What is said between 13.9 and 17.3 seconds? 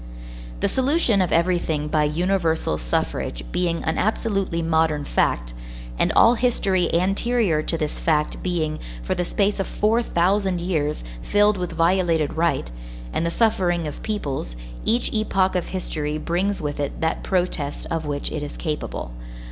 peoples, each epoch of history brings with it that